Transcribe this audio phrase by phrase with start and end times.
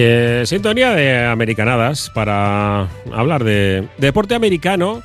[0.00, 5.02] Eh, sintonía de americanadas para hablar de deporte americano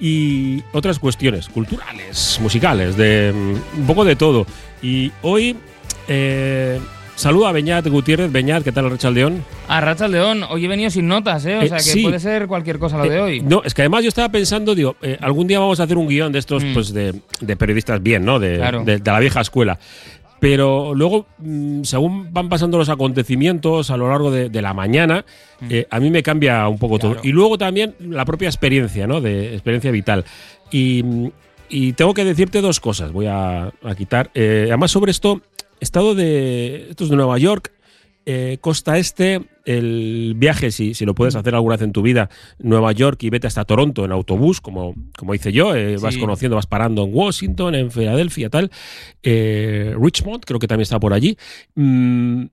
[0.00, 4.44] y otras cuestiones culturales, musicales, de mm, un poco de todo.
[4.82, 5.54] Y hoy
[6.08, 6.80] eh,
[7.14, 8.32] saludo a Beñat Gutiérrez.
[8.32, 9.44] Beñat, ¿qué tal, Rachaldeón?
[9.68, 11.58] A Rachaldeón, hoy he venido sin notas, ¿eh?
[11.58, 12.02] O Eh, sea que sí.
[12.02, 13.40] puede ser cualquier cosa lo de hoy.
[13.42, 16.08] No, es que además yo estaba pensando, digo, eh, algún día vamos a hacer un
[16.08, 16.74] guion de estos, Mm.
[16.74, 18.40] pues de, de periodistas bien, ¿no?
[18.40, 18.82] De, Claro.
[18.82, 19.78] de- de la vieja escuela.
[20.42, 25.24] Pero luego, mm, según van pasando los acontecimientos a lo largo de, de la mañana,
[25.70, 26.98] eh, a mí me cambia un poco Mm.
[26.98, 27.14] Claro.
[27.14, 27.24] todo.
[27.28, 29.20] Y luego también la propia experiencia, ¿no?
[29.20, 30.24] De experiencia vital.
[30.72, 31.30] Y, mm,
[31.68, 34.32] y tengo que decirte dos cosas, voy a, a quitar.
[34.34, 35.42] Eh, además, sobre esto,
[35.78, 36.88] estado de.
[36.90, 37.70] Esto es de Nueva York.
[38.26, 42.28] Eh, costa este, el viaje, si, si lo puedes hacer alguna vez en tu vida,
[42.58, 46.20] Nueva York y vete hasta Toronto en autobús, como, como hice yo, eh, vas Sí.
[46.20, 48.70] conociendo, vas parando en Washington, en Filadelfia, tal,
[49.22, 51.36] eh, Richmond, creo que también está por allí,
[51.74, 52.44] mm,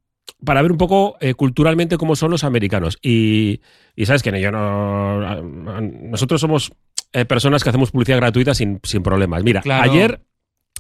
[0.46, 2.98] para ver un poco culturalmente cómo son los americanos.
[3.02, 3.60] Y,
[3.96, 5.42] y sabes que yo no,
[5.82, 6.72] nosotros somos
[7.12, 9.44] eh, personas que hacemos publicidad gratuita sin, sin problemas.
[9.44, 9.92] Mira, Claro.
[9.92, 10.22] ayer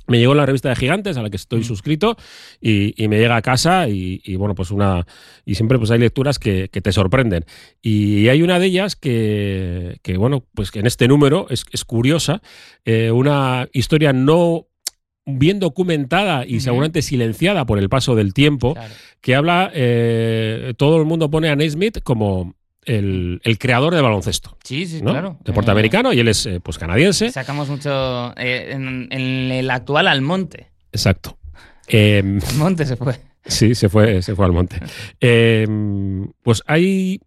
[0.10, 1.64] me llegó la revista de Gigantes a la que estoy Mm.
[1.64, 2.18] suscrito
[2.60, 5.06] y, y me llega a casa y, y, bueno, pues una...
[5.46, 7.46] Y siempre pues hay lecturas que, que te sorprenden.
[7.82, 11.86] Y hay una de ellas que, que bueno, pues que en este número es, es
[11.86, 12.42] curiosa,
[12.86, 14.66] eh, una historia no
[15.32, 18.94] bien documentada y seguramente silenciada por el paso del tiempo, Claro.
[19.22, 24.58] que habla, eh, todo el mundo pone a Naismith como el, el creador del baloncesto.
[24.64, 25.12] Sí, sí, ¿no?
[25.12, 25.38] claro.
[25.44, 27.32] Deporte Eh, americano y él es eh, pues canadiense.
[27.32, 30.68] Sacamos mucho eh, en, en el actual Almonte.
[30.92, 31.38] Exacto.
[31.88, 33.16] Em, Almonte se fue.
[33.46, 34.78] Sí, se fue, se fue al monte.
[35.22, 35.68] Eh,
[36.44, 37.20] pues hay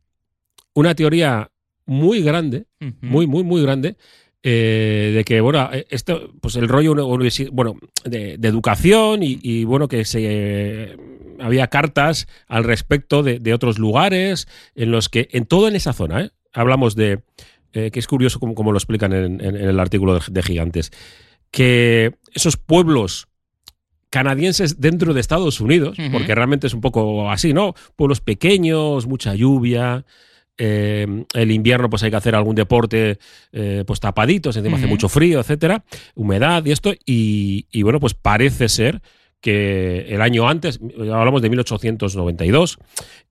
[0.75, 1.51] una teoría
[1.85, 2.67] muy grande,
[3.01, 3.97] muy, muy, muy grande,
[4.43, 6.95] eh, de que, bueno, esto, pues el rollo
[7.53, 10.97] bueno, de, de educación y, y, bueno, que se
[11.43, 15.93] había cartas al respecto de, de otros lugares en los que, en todo en esa
[15.93, 16.31] zona, ¿eh?
[16.53, 17.21] hablamos de,
[17.73, 20.43] eh, que es curioso como, como lo explican en, en- en el artículo de, de
[20.43, 20.91] Gigantes,
[21.51, 23.29] que esos pueblos
[24.11, 27.75] canadienses dentro de Estados Unidos, porque realmente es un poco así, ¿no?
[27.97, 30.05] Pueblos pequeños, mucha lluvia.
[30.59, 33.19] eh, el invierno pues hay que hacer algún deporte
[33.53, 35.83] eh, pues tapaditos, encima hace mucho frío, etcétera,
[36.15, 39.01] humedad y esto, y, y, bueno, pues parece ser
[39.43, 42.79] que el año antes, hablamos de 1892,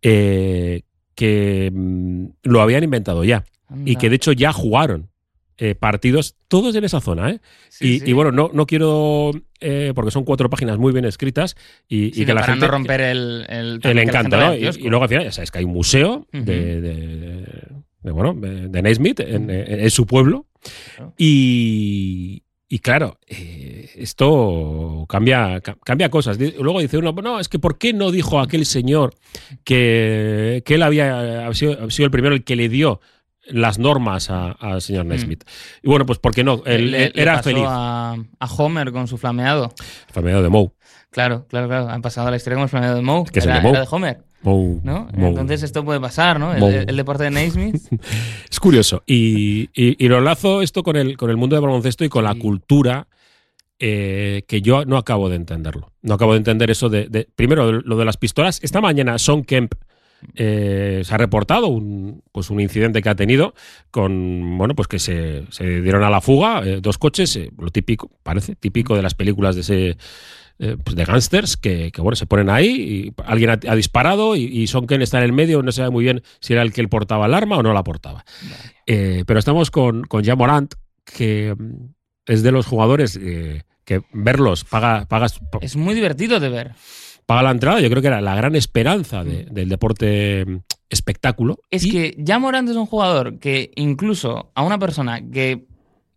[0.04, 0.82] eh,
[1.16, 3.44] que mm, lo habían inventado ya
[3.86, 5.10] y que de hecho ya jugaron
[5.58, 7.40] eh, partidos todos en esa zona, ¿eh?
[7.70, 8.06] Sí, y, sí.
[8.10, 11.56] y bueno, no, no quiero, eh, porque son cuatro páginas muy bien escritas
[11.88, 12.66] y, y Sí, que la para gente...
[12.66, 14.56] no romper el, el, el encanto, ¿no?
[14.56, 17.46] Y, y luego al final, ya sabes que hay un museo de, de-
[18.04, 20.48] de, bueno, de, Naismith en, en su pueblo.
[20.96, 21.14] Claro.
[21.20, 26.38] Y, y claro, eh, esto cambia, ca- cambia cosas.
[26.40, 29.14] Luego dice uno, no, es que ¿por qué no dijo aquel señor
[29.64, 33.00] que, que él había había sido, había sido el primero el que le dio
[33.48, 35.44] las normas al señor Naismith?
[35.84, 36.62] Y bueno, pues ¿por qué no?
[36.66, 36.92] Él, Mm.
[36.92, 37.64] Le- él le era pasó feliz.
[37.68, 39.74] A, a Homer con su flameado.
[40.12, 40.72] Familiar de Moe.
[41.10, 41.90] Claro, claro, claro.
[41.90, 43.26] Han pasado a la historia como el flameado de Moe.
[43.26, 43.72] Que es el era, de Moe.
[43.72, 45.10] era de Homer, Moe, ¿no?
[45.14, 45.30] Moe.
[45.30, 46.54] Entonces esto puede pasar, ¿no?
[46.54, 47.76] El, el deporte de Naismith.
[48.50, 49.04] Es curioso.
[49.06, 52.24] Y, y- y lo enlazo esto con el, con el mundo del baloncesto y con
[52.24, 53.08] la cultura
[53.84, 55.92] eh, que yo no acabo de entenderlo.
[56.04, 58.60] No acabo de entender eso de, de- primero, lo de las pistolas.
[58.64, 59.74] Esta mañana Son Kemp
[60.36, 63.56] eh, se ha reportado un, pues un incidente que ha tenido
[63.90, 67.72] con, bueno, pues que se, se dieron a la fuga eh, dos coches, eh, lo
[67.72, 69.98] típico, parece, típico de las películas de ese...
[70.84, 74.44] pues de gángsters que, que, bueno, se ponen ahí y alguien ha, ha disparado y,
[74.44, 76.72] y Son Ken está en el medio, no se sabe muy bien si era el
[76.72, 78.24] que él portaba el arma o no la portaba.
[78.86, 81.94] Pero estamos con, con Jean Morant, que mm,
[82.28, 83.20] es de los jugadores
[83.86, 86.72] que verlos paga, pagas, Es muy divertido de ver.
[87.26, 87.80] paga la entrada.
[87.80, 90.58] Yo creo que era la gran esperanza de- del deporte mm,
[90.90, 91.60] espectáculo.
[91.72, 92.40] Es Y- que ya
[92.72, 95.66] es un jugador que incluso a una persona que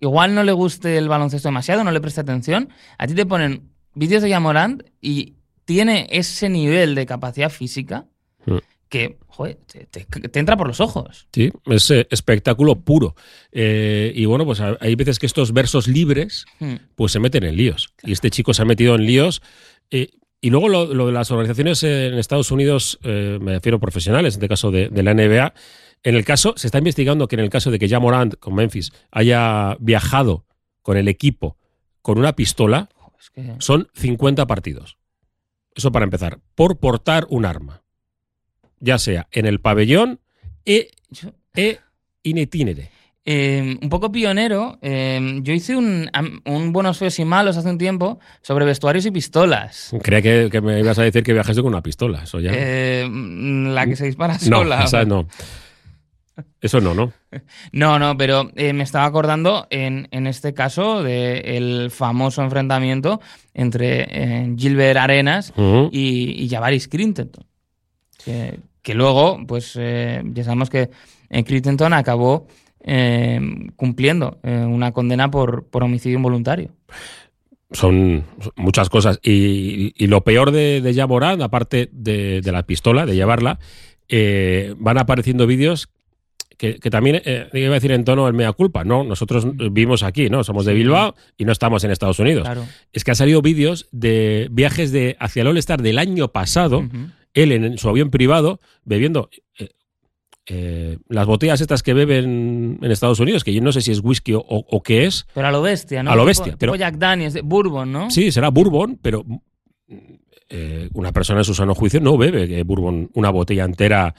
[0.00, 2.68] igual no le guste el baloncesto demasiado, no le preste atención,
[2.98, 5.34] a ti te ponen vídeos de Morant y
[5.64, 8.06] tiene ese nivel de capacidad física
[8.46, 8.58] Mm.
[8.94, 11.26] Que, joder, te, te- te entra por los ojos.
[11.32, 13.16] Sí, es eh, espectáculo puro.
[13.50, 16.74] Eh, y bueno, pues ha- hay veces que estos versos libres Mm.
[16.94, 17.92] pues se meten en líos.
[18.04, 19.42] Y este chico se ha metido en líos.
[19.90, 20.10] eh,
[20.40, 24.48] y luego lo, lo de las organizaciones en Estados Unidos, me refiero profesionales, en este
[24.48, 25.54] caso de, de la NBA,
[26.02, 28.54] en el caso, se está investigando que en el caso de que ya Morant con
[28.54, 30.44] Memphis haya viajado
[30.82, 31.56] con el equipo
[32.02, 34.98] con una pistola, Joder, es que- son 50 partidos.
[35.74, 37.82] Eso para empezar, por portar un arma.
[38.84, 40.20] Ya sea en el pabellón
[40.66, 40.90] e,
[41.54, 41.78] e
[42.22, 42.90] in itinere.
[43.24, 44.78] eh, un poco pionero.
[44.82, 46.10] eh, yo hice un,
[46.44, 49.94] un Buenos Feos y Malos hace un tiempo sobre vestuarios y pistolas.
[50.02, 52.22] Creía que, que me ibas a decir que viajaste con una pistola.
[52.24, 52.50] Eso ya.
[52.54, 54.84] Eh, la que se dispara no, sola.
[54.84, 55.26] esa no.
[56.60, 57.12] Eso no, ¿no?
[57.72, 63.20] No, no, pero eh, me estaba acordando en, en este caso del famoso enfrentamiento
[63.54, 65.52] entre eh, Gilbert Arenas
[65.92, 67.44] y, y Javaris Crittenton.
[68.24, 70.90] Que, que luego, pues eh, ya sabemos que
[71.30, 72.46] eh, Crittenton acabó
[72.84, 73.40] eh,
[73.76, 76.70] cumpliendo eh, una condena por, por homicidio involuntario.
[77.72, 78.24] son
[78.56, 79.18] muchas cosas.
[79.22, 81.02] Y, y lo peor de, de
[81.42, 83.58] aparte de, de la pistola, de llevarla,
[84.78, 85.88] van apareciendo vídeos
[86.56, 89.04] que, que también, eh, iba a decir en tono el mea culpa, ¿no?
[89.04, 90.44] Nosotros vivimos aquí, ¿no?
[90.44, 90.74] Somos de.
[90.74, 92.44] Bilbao y no estamos en Estados Unidos.
[92.44, 92.66] Claro.
[92.92, 96.84] Es que han salido vídeos de viajes de hacia el All-Star del año pasado.
[97.34, 99.28] Él en su avión privado, bebiendo
[99.58, 99.68] eh,
[100.46, 104.00] eh, las botellas estas que beben en Estados Unidos, que yo no sé si es
[104.02, 105.26] whisky o, o qué es.
[105.34, 106.10] Pero a lo bestia, ¿no?
[106.10, 108.10] A lo Tipo- bestia, tipo pero- Jack Daniels, de Bourbon, ¿no?
[108.10, 109.24] Sí, será bourbon, pero
[110.48, 114.14] eh, una persona en su sano juicio no bebe bourbon una botella entera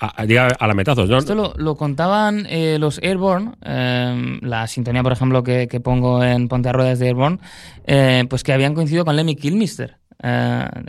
[0.00, 1.08] a, a- diga a lametazos.
[1.08, 1.18] ¿no?
[1.18, 6.24] Esto lo, lo contaban eh, los Airborne, eh, la sintonía, por ejemplo, que, que pongo
[6.24, 7.38] en Ponte a Ruedas de Airborne,
[8.28, 9.98] pues que habían coincidido con Lemmy Kilmister,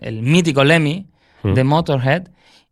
[0.02, 1.08] el mítico Lemmy
[1.44, 1.54] Mm.
[1.54, 2.24] de Motorhead,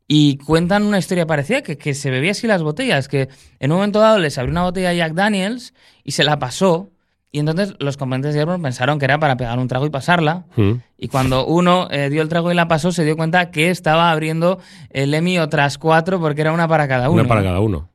[0.08, 3.28] y cuentan una historia parecida, que, que se bebía así las botellas, que
[3.60, 5.74] en un momento dado les abrió una botella de Jack Daniels
[6.04, 6.90] y se la pasó,
[7.32, 10.46] y entonces los componentes de Airborne pensaron que era para pegar un trago y pasarla,
[10.56, 10.72] Mm.
[10.98, 14.12] y cuando uno eh, dio el trago y la pasó, se dio cuenta que estaba
[14.12, 14.60] abriendo
[14.92, 17.22] el Lemmy otras cuatro porque era una para cada uno.
[17.22, 17.90] Una para cada uno.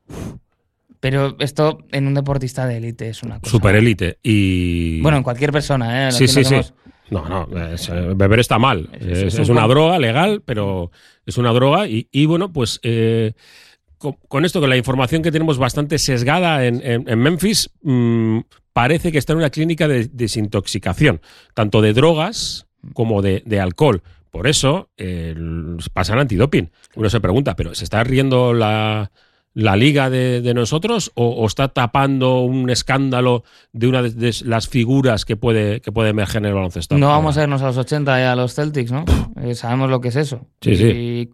[1.00, 3.50] Pero esto en un deportista de élite es una cosa.
[3.50, 4.18] Super élite.
[4.22, 5.00] Y.
[5.00, 6.12] Bueno, en cualquier persona, ¿eh?
[6.12, 6.54] Sí, sí, nos sí.
[6.54, 6.74] hemos-
[7.10, 8.88] No, no, es, eh, beber está mal.
[8.92, 10.90] Es- Es, es es un una droga legal, pero
[11.26, 11.86] es una droga.
[11.88, 13.32] Y, y bueno, pues eh,
[13.98, 18.38] con, con esto, con la información que tenemos bastante sesgada en, en- en Memphis, mm,
[18.72, 21.20] parece que está en una clínica de desintoxicación,
[21.54, 24.02] tanto de drogas como de, de alcohol.
[24.30, 25.34] Por eso eh,
[25.92, 26.70] pasan antidoping.
[26.94, 29.10] Uno se pregunta, ¿pero se está riendo la,
[29.52, 33.42] la liga de, de nosotros o, o está tapando un escándalo
[33.72, 36.96] de una de, de las figuras que puede, que puede emerger en el baloncesto?
[36.96, 39.04] No vamos a irnos a los 80 y a los Celtics, ¿no?
[39.42, 40.46] Eh, sabemos lo que es eso.
[40.60, 41.30] Sí, y sí.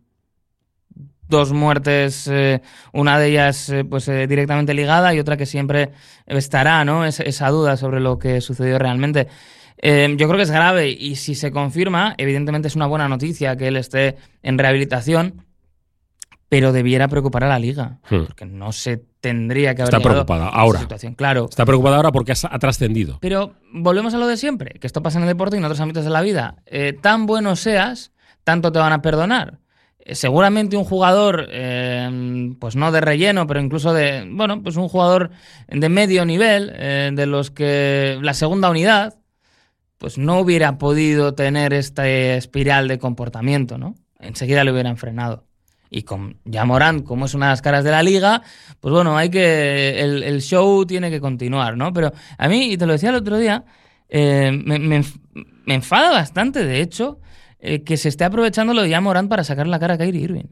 [1.29, 5.91] dos muertes, eh, una de ellas eh, pues eh, directamente ligada y otra que siempre
[6.27, 7.05] estará, ¿no?
[7.05, 9.27] Es- esa duda sobre lo que sucedió realmente.
[9.83, 13.57] Eh, yo creo que es grave y si se confirma, evidentemente es una buena noticia
[13.57, 15.43] que él esté en rehabilitación,
[16.49, 18.25] pero debiera preocupar a la liga, Hmm.
[18.27, 20.81] porque no se tendría que haber Está preocupada ahora.
[20.81, 21.15] situación.
[21.15, 23.19] Claro, Está preocupada ahora porque ha, trascendido.
[23.21, 25.81] pero volvemos a lo de siempre, que esto pasa en el deporte y en otros
[25.81, 26.57] ámbitos de la vida.
[26.67, 28.13] Eh, tan bueno seas,
[28.45, 29.59] tanto te van a perdonar.
[29.99, 34.89] Eh, seguramente un jugador, eh, pues no de relleno, pero incluso de, bueno, pues un
[34.89, 35.31] jugador
[35.67, 36.69] de medio nivel,
[37.17, 39.15] de los que la segunda unidad,
[39.99, 43.97] pues no hubiera podido tener esta espiral de comportamiento, ¿no?
[44.21, 45.46] Enseguida le hubieran frenado.
[45.91, 48.43] Y con Morant, como es una de las caras de la liga,
[48.81, 50.01] pues bueno, hay que.
[50.01, 51.93] El, el show tiene que continuar, ¿no?
[51.93, 53.65] Pero a mí, y te lo decía el otro día,
[54.09, 55.21] eh, me, me enf-
[55.65, 57.21] me enfada bastante, de hecho,
[57.61, 60.47] eh, que se esté aprovechando lo de Morant para sacar la cara a Kyrie Irving.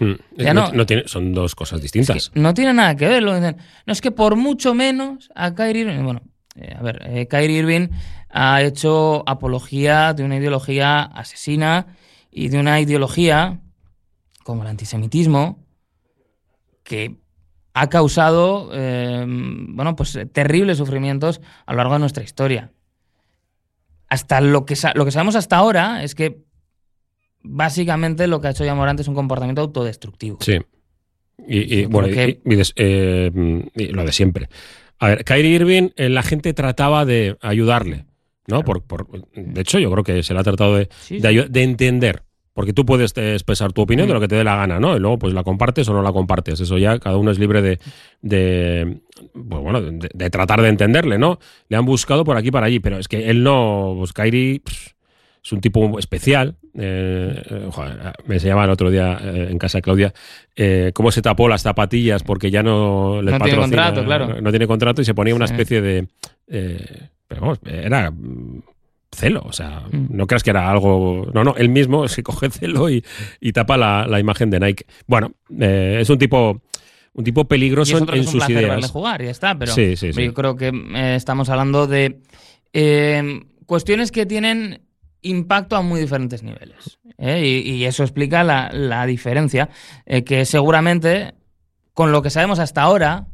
[0.00, 0.12] Hmm.
[0.38, 2.30] Ya no, no- no tiene, son dos cosas distintas.
[2.30, 3.22] Que no tiene nada que ver.
[3.22, 3.58] Lo dicen.
[3.86, 6.02] No es que por mucho menos a Kyrie Irving.
[6.02, 6.22] Bueno,
[6.56, 7.88] eh, a ver, eh, Kyrie Irving
[8.30, 11.88] ha hecho apología de una ideología asesina
[12.30, 13.60] y de una ideología
[14.44, 15.64] como el antisemitismo
[16.84, 17.16] que
[17.74, 22.70] ha causado eh, bueno, pues, terribles sufrimientos a lo largo de nuestra historia.
[24.08, 26.42] Hasta lo que, sa- lo que sabemos hasta ahora es que
[27.42, 30.38] básicamente lo que ha hecho Morant es un comportamiento autodestructivo.
[30.40, 30.58] Sí.
[31.48, 33.30] Y, y, Sí, bueno, porque- y- y des- eh,
[33.74, 34.48] y lo de siempre.
[34.98, 38.04] A ver, Kyrie Irving, eh, la gente trataba de ayudarle,
[38.46, 38.62] ¿no?
[38.62, 42.22] Por, por- de hecho, yo creo que se le ha tratado de, Sí, de entender.
[42.54, 44.94] Porque tú puedes eh, expresar tu opinión de lo que te dé la gana, ¿no?
[44.96, 46.60] Y luego, pues la compartes o no la compartes.
[46.60, 47.78] Eso ya cada uno es libre de,
[48.20, 48.98] de
[49.32, 51.38] pues, bueno, de, de tratar de entenderle, ¿no?
[51.68, 54.88] Le han buscado por aquí por allí, pero es que él no, pues pff,
[55.44, 56.56] es un tipo especial.
[56.74, 60.14] eh, eh, joder, me enseñaba el otro día eh, en casa de Claudia
[60.54, 64.28] eh, cómo se tapó las zapatillas porque ya no le No tiene patrocina, contrato, claro.
[64.28, 66.06] No, no tiene contrato y se ponía una especie de.
[67.28, 68.62] pero vamos, era mm,
[69.14, 70.06] celo, o sea, Mm.
[70.10, 71.30] no creas que era algo.
[71.34, 73.04] No, no, él mismo se coge celo y,
[73.40, 74.86] y tapa la, la imagen de Nike.
[75.06, 76.60] Bueno, eh, es un tipo.
[77.14, 78.90] Un tipo peligroso en, en sus verle ideas.
[78.90, 79.54] jugar, y ya está.
[79.58, 80.24] Pero Sí, sí, sí.
[80.24, 82.22] yo creo que eh, estamos hablando de
[82.72, 84.80] eh, cuestiones que tienen
[85.20, 86.98] impacto a muy diferentes niveles.
[87.18, 87.42] ¿eh?
[87.66, 89.68] Y, y eso explica la, la diferencia,
[90.24, 91.34] que seguramente,
[91.92, 93.26] con lo que sabemos hasta ahora,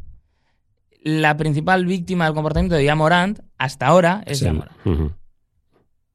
[1.05, 4.45] la principal víctima del comportamiento de Morant hasta ahora es Sí.
[4.47, 4.73] Jamorant.
[4.85, 5.13] Ujú.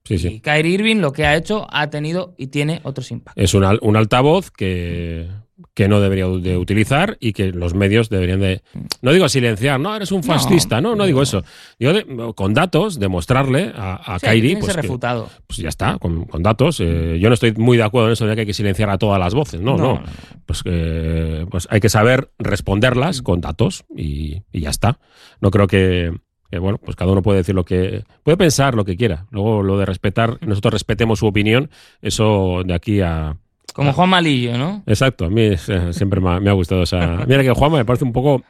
[0.06, 0.28] Sí, sí.
[0.28, 3.42] Y Kyrie Irving lo que ha hecho ha tenido y tiene otros impactos.
[3.42, 5.30] Es un, al- un altavoz que,
[5.74, 8.62] que no debería de utilizar y que los medios deberían de.
[9.02, 11.44] No digo silenciar, no, eres un fascista, no, no digo eso.
[11.80, 15.30] Digo de- con datos, demostrarle a, a Sí, Kyrie pues, que- refutado.
[15.48, 16.82] pues ya está, con, con datos.
[16.82, 18.98] Eh, yo no estoy muy de acuerdo en eso de que hay que silenciar a
[18.98, 20.04] todas las voces, no, no.
[20.46, 25.00] Pues, que pues hay que saber responderlas con datos y, y ya está.
[25.40, 26.12] No creo que,
[26.54, 28.04] que, bueno, pues cada uno puede decir lo que.
[28.22, 29.26] puede pensar lo que quiera.
[29.32, 31.72] Luego lo de respetar, nosotros respetemos su opinión,
[32.04, 33.36] eso de aquí a.
[33.74, 34.84] Como Juan Malillo, ¿no?
[34.86, 35.58] Exacto, a mí eh,
[35.94, 37.26] siempre me ha, me ha gustado esa.
[37.26, 38.44] Mira que Juanma me parece un poco.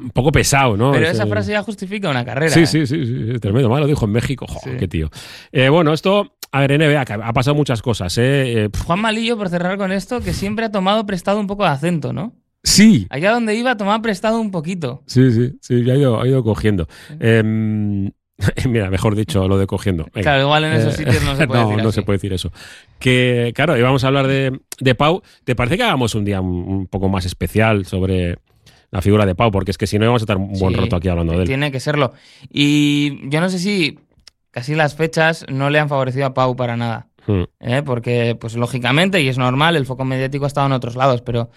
[0.00, 0.92] un poco pesado, ¿no?
[0.92, 2.52] Pero esa frase ya justifica una carrera.
[2.52, 2.66] Sí, ¿eh?
[2.66, 3.68] sí, sí, sí, es tremendo.
[3.68, 4.46] Más lo dijo en México.
[4.48, 4.70] Jo, Sí.
[4.78, 5.10] qué tío.
[5.50, 8.68] Eh, bueno, esto, a ver, NBA, que ha pasado muchas cosas, ¿eh?
[8.86, 12.12] Juan Malillo, por cerrar con esto, que siempre ha tomado prestado un poco de acento,
[12.12, 12.32] ¿no?
[12.66, 15.02] Sí, Allá donde iba, tomaba prestado un poquito.
[15.06, 16.88] sí, sí, sí, ha ido, ha ido cogiendo.
[17.20, 18.10] Em,
[18.68, 20.04] mira, mejor dicho, lo de cogiendo.
[20.12, 20.22] Venga.
[20.22, 21.94] Claro, igual en esos Eh, sitios no se puede no, decir no así.
[21.94, 22.52] se puede decir eso.
[22.98, 25.22] Que, claro, íbamos a hablar de, de Pau.
[25.44, 28.38] ¿Te parece que hagamos un día un, un poco más especial sobre
[28.90, 29.50] la figura de Pau?
[29.50, 31.40] Porque es que si no, vamos a estar un buen Sí, rato aquí hablando de
[31.42, 31.46] él.
[31.46, 32.12] Tiene que serlo.
[32.50, 33.98] Y yo no sé si
[34.50, 37.08] casi las fechas no le han favorecido a Pau para nada.
[37.26, 37.42] Mm.
[37.60, 37.82] ¿eh?
[37.84, 41.50] Porque, pues lógicamente, y es normal, el foco mediático ha estado en otros lados, pero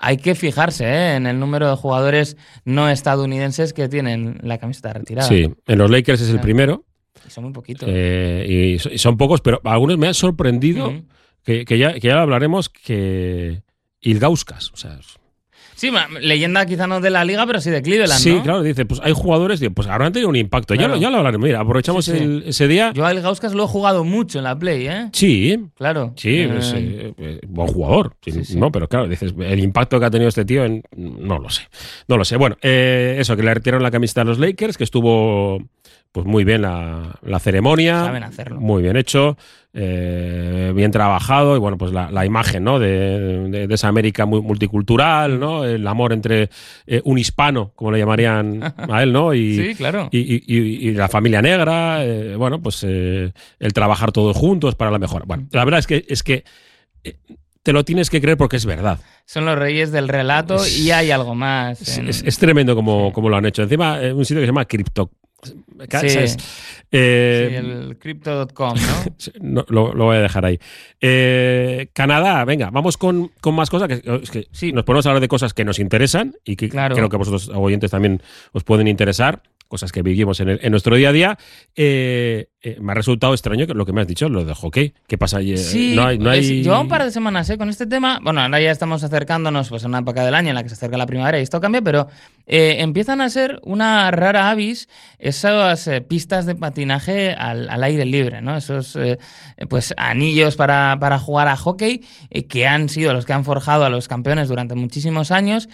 [0.00, 1.14] hay que fijarse ¿eh?
[1.16, 5.28] en el número de jugadores no estadounidenses que tienen la camiseta retirada.
[5.28, 6.84] Sí, en los Lakers es el primero.
[7.26, 7.88] Y son muy poquitos.
[7.92, 10.92] eh, y, so- y son pocos, pero algunos me han sorprendido.
[11.44, 13.62] Que, que ya, que ya hablaremos, que
[14.00, 14.70] Ilgauskas.
[14.72, 14.98] O sea,
[15.80, 18.42] Sí, leyenda quizá no de la liga, pero sí de Cleveland, sí, ¿no?
[18.42, 20.74] claro, dice, pues hay jugadores, pues ahora han tenido un impacto.
[20.74, 21.42] Ya, lo, ya lo hablaremos.
[21.46, 22.18] Mira, aprovechamos Sí, sí.
[22.22, 22.92] el- ese día.
[22.92, 25.08] Yo a El Gauskas lo he jugado mucho en la Play, ¿eh?
[25.14, 26.12] Sí, Claro.
[26.16, 28.12] sí, Eh, es, eh, eh, buen jugador.
[28.20, 28.58] Sí.
[28.58, 31.62] No, pero claro, dices, el impacto que ha tenido este tío, en- no lo sé.
[32.08, 32.36] No lo sé.
[32.36, 35.62] Bueno, eh, eso, que le retiraron la camiseta a los Lakers, que estuvo
[36.12, 38.00] pues muy bien la, la ceremonia.
[38.04, 38.60] Saben hacerlo.
[38.60, 39.36] Muy bien hecho,
[39.72, 42.78] eh, bien trabajado y bueno, pues la, la imagen ¿no?
[42.78, 45.64] de, de- de esa América muy multicultural, ¿no?
[45.64, 46.50] El amor entre
[46.86, 49.32] eh, un hispano, como le llamarían a él, ¿no?
[49.34, 50.08] Y, Sí, claro.
[50.10, 54.74] y, y- y- y la familia negra, eh, bueno, pues eh, el trabajar todos juntos
[54.74, 55.24] para la mejora.
[55.26, 56.44] Bueno, la verdad es que es que
[57.62, 58.98] te lo tienes que creer porque es verdad.
[59.26, 61.80] Son los reyes del relato y hay algo más.
[61.82, 63.62] Es, en- es- es tremendo como, como lo han hecho.
[63.62, 65.10] Encima, un sitio que se llama Crypto.
[65.42, 65.54] Sí.
[65.90, 66.32] ¿sabes?
[66.32, 66.38] sí,
[66.92, 68.74] Eh, el crypto.com,
[69.40, 69.64] ¿no?
[69.68, 70.58] Lo, lo voy a dejar ahí.
[71.00, 73.88] Eh, Canadá, venga, vamos con, con más cosas.
[73.88, 74.72] Que, es que Sí.
[74.72, 76.94] Nos ponemos a hablar de cosas que nos interesan y que Claro.
[76.94, 79.42] creo que a vosotros, oyentes, también os pueden interesar.
[79.70, 81.38] Cosas que vivimos en, el- en nuestro día a día.
[81.76, 84.94] Eh, eh, me ha resultado extraño que lo que me has dicho, lo de hockey.
[85.06, 85.52] ¿Qué pasa ahí?
[85.52, 86.18] Eh, Sí, no hay.
[86.18, 86.64] No hay...
[86.64, 87.56] lleva un par de semanas ¿eh?
[87.56, 88.18] con este tema.
[88.20, 90.74] Bueno, ahora ya estamos acercándonos pues, a una época del año en la que se
[90.74, 92.08] acerca la primavera y esto cambia, pero
[92.46, 94.88] empiezan a ser una rara avis
[95.20, 98.56] esas pistas de patinaje al, al aire libre, ¿no?
[98.56, 98.98] Esos
[99.68, 102.04] pues anillos para, para jugar a hockey
[102.48, 105.68] que han sido los que han forjado a los campeones durante muchísimos años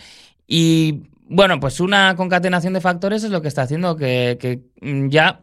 [0.46, 5.42] y bueno, pues una concatenación de factores es lo que está haciendo que, mm, ya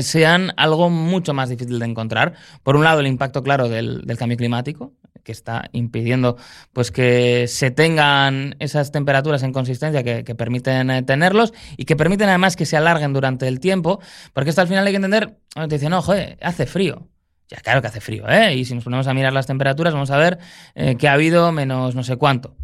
[0.00, 2.34] sean algo mucho más difícil de encontrar.
[2.62, 4.92] Por un lado, el impacto claro del, cambio climático,
[5.24, 6.36] que está impidiendo
[6.72, 11.96] pues que se tengan esas temperaturas en consistencia que, que permiten eh, tenerlos y que
[11.96, 14.00] permiten además que se alarguen durante el tiempo,
[14.32, 17.08] porque esto al final hay que entender, te dicen, no, joder, hace frío.
[17.48, 18.54] Ya, claro que hace frío, ¿eh?
[18.54, 20.38] Y si nos ponemos a mirar las temperaturas, vamos a ver
[20.76, 22.56] eh, que ha habido menos no sé cuánto.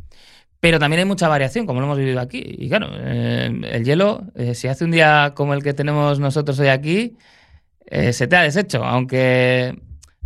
[0.60, 2.42] Pero también hay mucha variación, como lo hemos vivido aquí.
[2.44, 6.58] Y claro, eh, el hielo, eh, si hace un día como el que tenemos nosotros
[6.58, 7.16] hoy aquí,
[7.86, 9.76] eh, se te ha deshecho, aunque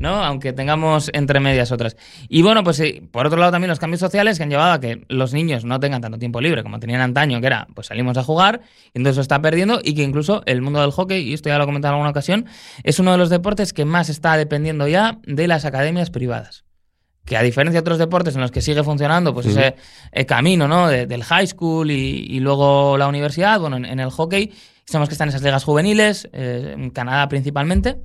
[0.01, 0.25] ¿no?
[0.25, 1.97] Aunque tengamos entre medias otras.
[2.29, 4.81] Y bueno, pues sí, por otro lado también los cambios sociales que han llevado a
[4.81, 8.17] que los niños no tengan tanto tiempo libre como tenían antaño, que era, pues salimos
[8.17, 11.35] a jugar, y entonces eso está perdiendo, y que incluso el mundo del hockey, y
[11.35, 12.47] esto ya lo he comentado en alguna ocasión,
[12.83, 16.65] es uno de los deportes que más está dependiendo ya de las academias privadas
[17.31, 19.77] que a diferencia de otros deportes en los que sigue funcionando pues ese
[20.11, 20.89] eh, camino ¿no?
[20.89, 24.53] de- del high school y, y luego la universidad, bueno, en, en el hockey
[24.85, 27.99] sabemos que están esas ligas juveniles, eh, en Canadá principalmente,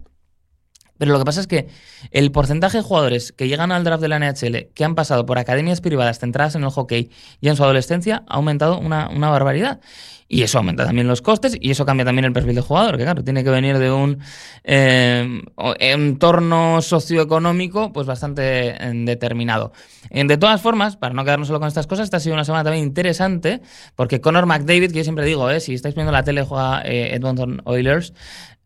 [0.98, 1.68] pero lo que pasa es que
[2.12, 5.38] el porcentaje de jugadores que llegan al draft de la NHL que han pasado por
[5.38, 7.10] academias privadas centradas en el hockey
[7.42, 9.80] y en su adolescencia ha aumentado una, una barbaridad.
[10.28, 13.04] Y eso aumenta también los costes y eso cambia también el perfil de jugador, que
[13.04, 14.18] claro, tiene que venir de un
[14.64, 15.44] eh,
[15.80, 19.72] entorno socioeconómico pues bastante eh, determinado.
[20.10, 22.44] Eh, De todas formas, para no quedarnos solo con estas cosas, esta ha sido una
[22.44, 23.62] semana también interesante
[23.96, 28.14] porque Conor McDavid, que yo siempre digo, si estáis viendo la tele juega Edmonton Oilers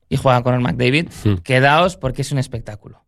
[0.10, 1.36] y juega Conor McDavid, Hmm.
[1.44, 3.06] quedaos porque es un espectáculo.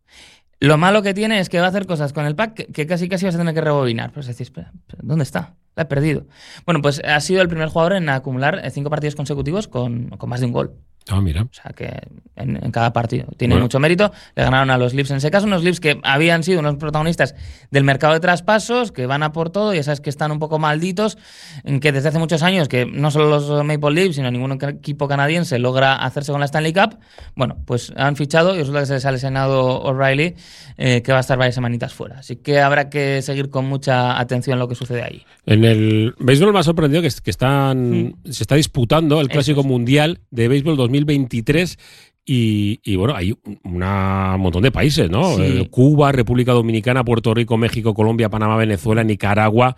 [0.60, 2.86] Lo malo que tiene es que va a hacer cosas con el pack que, que
[2.86, 4.12] casi casi vas a tener que rebobinar.
[4.12, 5.56] Pues decís, espera, ¿dónde está?
[5.74, 6.26] La he perdido.
[6.64, 10.30] Bueno, pues ha sido el primer jugador en acumular eh, cinco partidos consecutivos con, con
[10.30, 10.74] más de un gol.
[11.08, 11.42] Ah, mira.
[11.42, 11.90] O sea que
[12.36, 13.26] en, en cada partido.
[13.36, 13.64] Tiene Bueno.
[13.64, 14.12] mucho mérito.
[14.36, 17.34] Le ganaron a los Leafs en ese caso, unos Leafs que habían sido unos protagonistas
[17.70, 20.58] del mercado de traspasos, que van a por todo, y sabes que están un poco
[20.58, 21.18] malditos,
[21.64, 25.08] en que desde hace muchos años, que no solo los Maple Leafs, sino ningún equipo
[25.08, 26.98] canadiense logra hacerse con la Stanley Cup,
[27.34, 30.34] bueno, pues han fichado y resulta que se les ha lesionado O'Reilly,
[30.78, 32.18] eh, que va a estar varias semanitas fuera.
[32.20, 35.24] Así que habrá que seguir con mucha atención lo que sucede ahí.
[35.46, 39.66] En el béisbol me ha sorprendido que, que están, se está disputando el Clásico es.
[39.66, 41.78] Mundial de Béisbol 2023
[42.24, 43.34] y, y, bueno, hay
[43.64, 45.36] una- un montón de países, ¿no?
[45.36, 45.42] Sí.
[45.42, 49.76] Eh, Cuba, República Dominicana, Puerto Rico, México, Colombia, Panamá, Venezuela, Nicaragua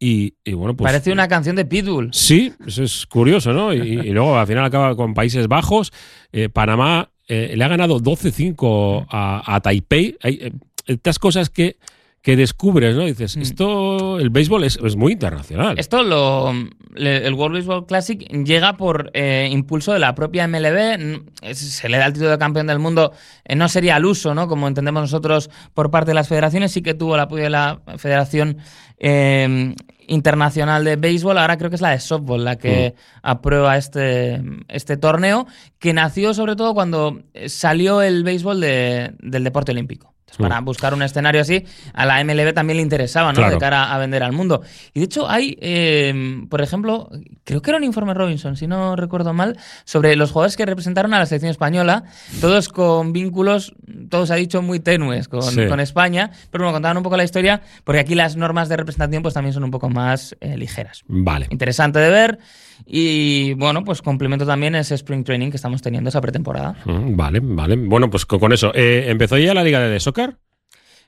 [0.00, 0.90] y, y bueno, pues...
[0.90, 2.08] Parece una canción de Pitbull.
[2.12, 3.72] Sí, eso es curioso, ¿no?
[3.72, 5.92] Y, y luego al final acaba con Países Bajos.
[6.32, 10.16] Eh, Panamá eh, le ha ganado 12-5 a, a Taipei.
[10.20, 10.52] Hay eh,
[10.86, 11.76] estas cosas que,
[12.24, 13.04] que descubres, ¿no?
[13.04, 13.42] Dices, Mm.
[13.42, 15.78] esto, el béisbol es, es muy internacional.
[15.78, 16.54] Esto lo
[16.94, 21.20] le- el World Baseball Classic llega por eh, impulso de la propia MLB.
[21.52, 23.12] Se le da el título de campeón del mundo.
[23.44, 24.48] eh, no sería al uso, ¿no?
[24.48, 26.72] Como entendemos nosotros por parte de las federaciones.
[26.72, 28.56] Sí que tuvo el apoyo de la Federación
[28.98, 29.74] eh,
[30.08, 31.36] Internacional de Béisbol.
[31.36, 35.46] Ahora creo que es la de softball la que aprueba este, este torneo,
[35.78, 40.13] que nació sobre todo cuando eh, salió el béisbol de- del deporte olímpico.
[40.26, 43.36] Entonces, para buscar un escenario así, a la MLB también le interesaba, ¿no?
[43.36, 43.52] Claro.
[43.52, 44.62] De cara a vender al mundo.
[44.92, 47.10] Y de hecho hay, eh, por ejemplo,
[47.44, 51.14] creo que era un informe Robinson, si no recuerdo mal, sobre los jugadores que representaron
[51.14, 52.04] a la selección española,
[52.40, 53.74] todos con vínculos,
[54.08, 55.66] todos ha dicho, muy tenues con, Sí.
[55.68, 59.22] con España, pero bueno, contaban un poco la historia, porque aquí las normas de representación
[59.22, 61.02] pues también son un poco más eh, ligeras.
[61.06, 61.46] Vale.
[61.50, 62.38] Interesante de ver
[62.86, 66.76] y bueno, pues complemento también ese spring training que estamos teniendo esa pretemporada.
[66.84, 67.76] Mm, Vale, vale.
[67.76, 68.72] Bueno, pues con, con eso.
[68.74, 70.36] Eh, ¿Empezó ya la Liga de Soccer?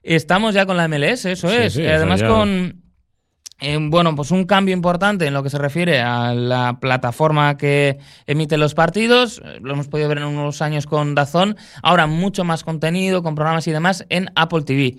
[0.02, 1.72] Estamos ya con la MLS, eso Sí, es.
[1.74, 2.82] sí, Eh, Además ya- con
[3.58, 7.98] eh, bueno, pues un cambio importante en lo que se refiere a la plataforma que
[8.26, 9.40] emite los partidos.
[9.62, 11.56] Lo hemos podido ver en unos años con Dazón.
[11.82, 14.96] Ahora mucho más contenido, con programas y demás en Apple TV.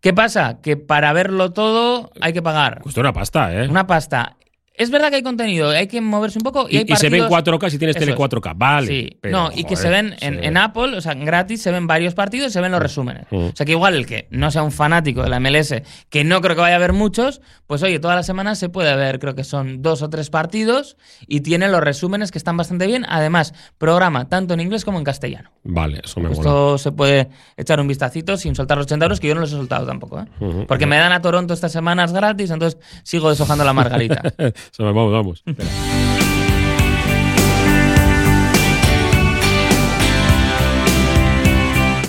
[0.00, 0.58] ¿Qué pasa?
[0.62, 3.68] Que para verlo todo hay que pagar Cuesta una pasta, ¿eh?
[3.68, 4.36] una pasta.
[4.78, 7.08] Es verdad que hay contenido, hay que moverse un poco y, y, hay y se
[7.10, 8.18] ve en partidos- 4K si tienes Eso tele es.
[8.18, 8.52] 4K.
[8.56, 8.86] Vale.
[8.86, 11.86] Sí, pero, no, y que se ven en, en Apple, o sea, gratis, se ven
[11.86, 13.26] varios partidos y se ven los resúmenes.
[13.30, 13.36] Mm.
[13.36, 16.40] O sea, que igual el que no sea un fanático de la MLS, que no
[16.40, 19.34] creo que vaya a haber muchos, pues oye, todas las semanas se puede ver, creo
[19.34, 23.04] que son dos o tres partidos y tiene los resúmenes que están bastante bien.
[23.08, 25.50] Además, programa tanto en inglés como en castellano.
[25.64, 26.40] Vale, eso me mola.
[26.40, 29.52] Esto se puede echar un vistacito sin soltar los 80 euros, que yo no los
[29.52, 30.64] he soltado tampoco, ¿eh?
[30.66, 34.22] Porque me dan a Toronto estas semanas gratis, entonces sigo deshojando la margarita.
[34.78, 35.44] Vamos, vamos.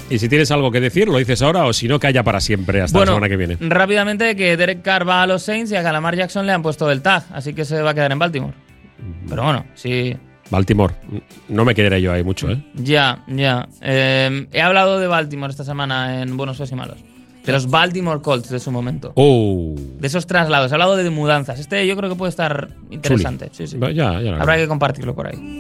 [0.10, 2.82] Y si tienes algo que decir, lo dices ahora o si no, calla para siempre
[2.82, 3.58] hasta la semana que viene.
[3.60, 6.90] rápidamente que Derek Carr va a los Saints y a Calamar Jackson le han puesto
[6.90, 8.54] el tag, así que se va a quedar en Baltimore.
[9.30, 10.18] Pero bueno, sí,
[10.50, 10.94] Baltimore.
[11.48, 12.64] No me quedaré yo ahí mucho, ¿eh?
[12.76, 13.68] ya, ya.
[13.82, 16.98] Eh, he hablado de Baltimore esta semana en Buenos Feos y Malos.
[17.46, 19.12] De los Baltimore Colts de su momento.
[19.16, 19.74] Oh.
[20.00, 20.72] De esos traslados.
[20.72, 21.60] He hablado de mudanzas.
[21.60, 23.50] Este yo creo que puede estar interesante.
[23.54, 23.78] Sí, sí.
[23.80, 24.36] Ya, ya.
[24.36, 25.60] Habrá que compartirlo por ahí.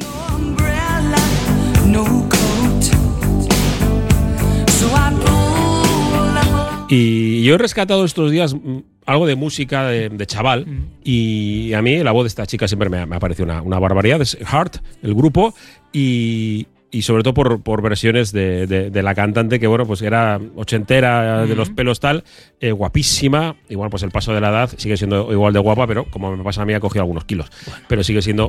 [6.90, 8.80] Y yo he rescatado estos días mm,
[9.12, 10.66] algo de música de, de chaval
[11.04, 13.62] y a mí la voz de esta chica siempre me ha, me ha parecido una,
[13.62, 14.22] una barbaridad.
[14.22, 15.54] Es Heart, el grupo,
[15.92, 20.02] y, y sobre todo por, por versiones de, de- de la cantante que, bueno, pues
[20.02, 22.24] era ochentera, de los pelos tal,
[22.60, 23.56] eh, guapísima.
[23.70, 26.44] Igual, pues el paso de la edad sigue siendo igual de guapa, pero como me
[26.44, 27.52] pasa a mí, ha cogido algunos kilos.
[27.88, 28.48] Pero sigue siendo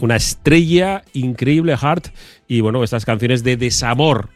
[0.00, 2.08] una estrella increíble, Heart.
[2.48, 4.28] Y bueno, estas canciones de desamor.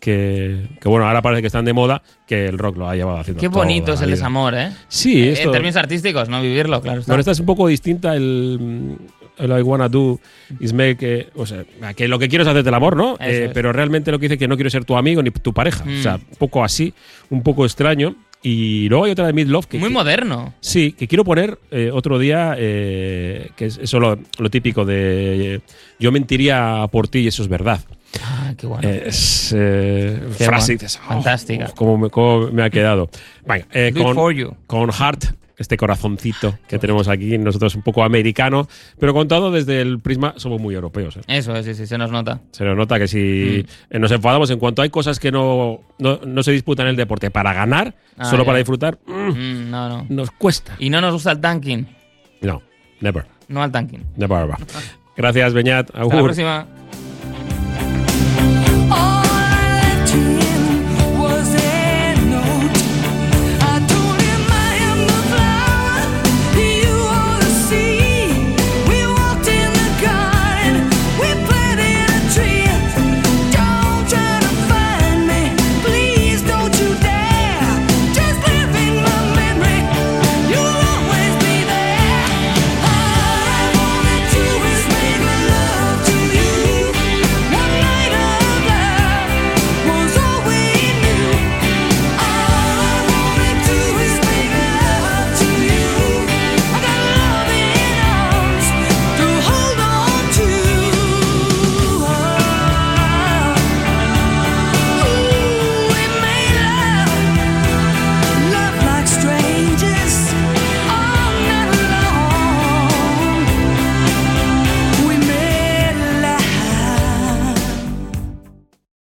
[0.00, 3.18] Que, que, bueno, ahora parece que están de moda, que el rock lo ha llevado
[3.18, 3.40] haciendo.
[3.40, 4.16] Qué bonito es el vida.
[4.16, 4.72] desamor, ¿eh?
[4.88, 5.48] Sí, Eh, esto.
[5.48, 7.00] En términos artísticos, no vivirlo, claro.
[7.00, 7.12] está.
[7.12, 8.16] Bueno, esta es un poco distinta.
[8.16, 8.96] El,
[9.36, 10.18] el I wanna do
[10.58, 10.96] is make.
[11.02, 13.16] eh, o sea, que lo que quiero es hacerte el amor, ¿no?
[13.20, 13.50] Eh, es.
[13.52, 15.84] Pero realmente lo que dice que no quiero ser tu amigo ni tu pareja.
[15.84, 15.98] Mm.
[15.98, 16.94] O sea, un poco así,
[17.28, 18.16] un poco extraño.
[18.42, 19.78] Y luego hay otra de Midlove que.
[19.78, 20.54] Muy que- moderno.
[20.60, 25.60] Sí, que quiero poner eh, otro día, eh, que es eso lo, lo típico de
[25.98, 27.80] yo mentiría por ti y eso es verdad.
[28.22, 28.88] Ah, qué bueno.
[28.88, 30.80] Eh, es eh, Qué frase bueno.
[30.80, 31.66] dices, oh, Fantástica.
[31.70, 33.08] oh, cómo, me, cómo me ha quedado.
[33.46, 34.54] Venga, eh, con, for you.
[34.66, 35.24] con Heart,
[35.56, 38.66] este corazoncito que tenemos aquí, nosotros un poco americano,
[38.98, 41.18] pero contado desde el prisma, somos muy europeos.
[41.18, 41.20] ¿eh?
[41.28, 42.40] Eso es, sí, sí, se nos nota.
[42.50, 43.94] Se nos nota que si Mm.
[43.94, 46.96] eh, nos enfadamos en cuanto hay cosas que no, no, no se disputan en el
[46.96, 48.46] deporte para ganar, Ah, solo ya.
[48.46, 50.06] para disfrutar, mm, Mm, no, no.
[50.08, 50.74] nos cuesta.
[50.78, 51.86] Y no nos gusta el tanking.
[52.40, 52.62] No,
[53.00, 54.02] never, No al tanking.
[54.16, 54.42] never.
[54.44, 54.56] ever.
[55.16, 55.90] Gracias, Beñat.
[55.94, 56.66] Hasta la próxima.